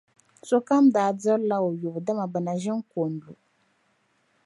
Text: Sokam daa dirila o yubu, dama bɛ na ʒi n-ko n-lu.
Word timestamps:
Sokam 0.49 0.85
daa 0.95 1.11
dirila 1.21 1.57
o 1.67 1.69
yubu, 1.81 1.99
dama 2.05 2.25
bɛ 2.33 2.39
na 2.45 2.53
ʒi 2.61 2.71
n-ko 2.79 3.01
n-lu. 3.11 3.33